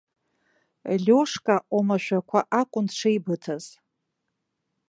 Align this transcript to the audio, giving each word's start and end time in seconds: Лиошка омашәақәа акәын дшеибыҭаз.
Лиошка 1.03 1.55
омашәақәа 1.77 2.39
акәын 2.59 2.85
дшеибыҭаз. 2.89 3.65